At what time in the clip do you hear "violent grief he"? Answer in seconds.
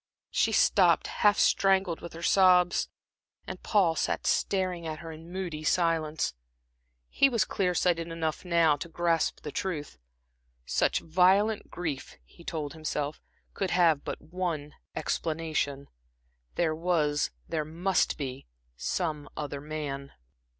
11.01-12.43